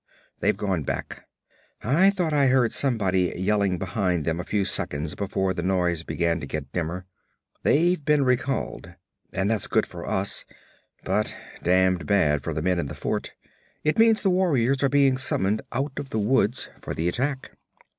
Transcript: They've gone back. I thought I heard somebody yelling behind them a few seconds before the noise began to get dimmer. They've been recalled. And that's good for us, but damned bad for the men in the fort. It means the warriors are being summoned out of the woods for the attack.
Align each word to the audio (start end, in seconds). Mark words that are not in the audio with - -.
They've 0.39 0.57
gone 0.57 0.81
back. 0.81 1.27
I 1.83 2.09
thought 2.09 2.33
I 2.33 2.47
heard 2.47 2.71
somebody 2.71 3.33
yelling 3.37 3.77
behind 3.77 4.25
them 4.25 4.39
a 4.39 4.43
few 4.43 4.65
seconds 4.65 5.13
before 5.13 5.53
the 5.53 5.61
noise 5.61 6.01
began 6.01 6.39
to 6.39 6.47
get 6.47 6.71
dimmer. 6.71 7.05
They've 7.61 8.03
been 8.03 8.25
recalled. 8.25 8.95
And 9.31 9.51
that's 9.51 9.67
good 9.67 9.85
for 9.85 10.09
us, 10.09 10.43
but 11.03 11.37
damned 11.61 12.07
bad 12.07 12.41
for 12.41 12.51
the 12.51 12.63
men 12.63 12.79
in 12.79 12.87
the 12.87 12.95
fort. 12.95 13.33
It 13.83 13.99
means 13.99 14.23
the 14.23 14.31
warriors 14.31 14.81
are 14.81 14.89
being 14.89 15.19
summoned 15.19 15.61
out 15.71 15.99
of 15.99 16.09
the 16.09 16.17
woods 16.17 16.71
for 16.79 16.95
the 16.95 17.07
attack. 17.07 17.51